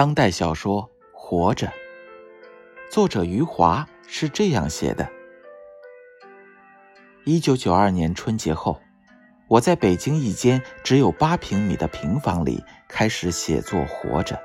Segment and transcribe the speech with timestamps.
[0.00, 1.66] 当代小说《活着》，
[2.90, 5.06] 作者余华是这样写的：
[7.26, 8.80] 一九九二年春节后，
[9.46, 14.36] 我在北京一间只有八平米的平房里开始写作《活着》。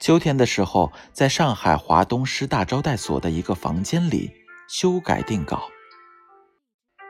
[0.00, 4.32] 秋天的时候，在上海华东师大招待所的一个房间里
[4.68, 5.62] 修改定稿。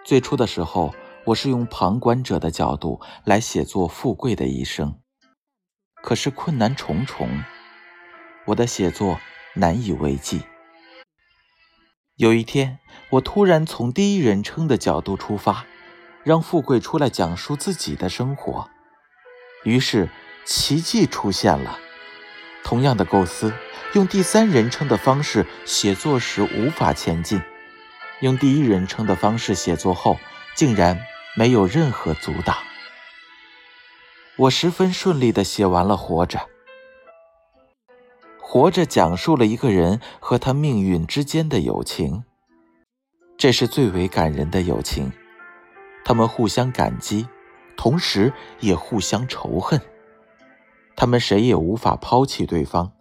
[0.04, 0.92] 最初的时候，
[1.24, 5.01] 我是用旁观者的角度来写作富贵的一生。
[6.02, 7.42] 可是困难重重，
[8.46, 9.20] 我的写作
[9.54, 10.42] 难以为继。
[12.16, 15.64] 有一天，我突然从第一人称的角度出发，
[16.24, 18.68] 让富贵出来讲述自己的生活。
[19.64, 20.08] 于是，
[20.44, 21.78] 奇迹出现了。
[22.64, 23.52] 同样的构思，
[23.94, 27.40] 用第三人称的方式写作时无法前进；
[28.20, 30.18] 用第一人称的方式写作后，
[30.54, 31.00] 竟然
[31.36, 32.56] 没有任何阻挡。
[34.38, 36.38] 我十分顺利的写完了《活着》。
[38.40, 42.24] 《活着》讲述了一个人和他命运之间的友情，
[43.36, 45.12] 这是最为感人的友情。
[46.02, 47.28] 他们互相感激，
[47.76, 49.78] 同时也互相仇恨。
[50.96, 52.92] 他们谁也无法抛弃对方，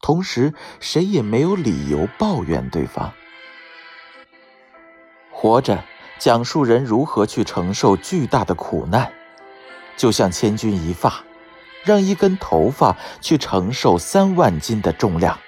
[0.00, 3.08] 同时谁也没有理由抱怨对方。
[5.32, 5.78] 《活着》
[6.20, 9.12] 讲述人如何去承受巨大的苦难。
[9.96, 11.24] 就像千钧一发，
[11.84, 15.38] 让一根头发去承受三万斤的重量，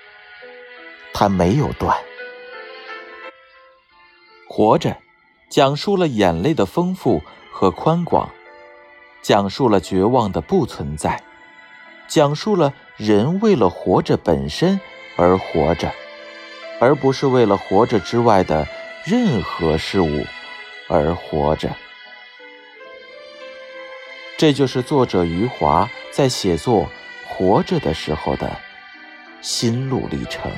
[1.13, 1.97] 它没有断。
[4.49, 4.97] 活着，
[5.51, 8.29] 讲述了眼泪的丰富和宽广，
[9.23, 11.23] 讲述了绝望的不存在，
[12.09, 14.81] 讲述了人为了活着本身
[15.17, 15.93] 而活着，
[16.81, 18.67] 而不是为了活着之外的
[19.05, 20.25] 任何事物
[20.89, 21.71] 而活着。
[24.39, 26.85] 这就是作者余华在写作
[27.27, 28.57] 《活着》的时候的
[29.41, 30.49] 心路历程。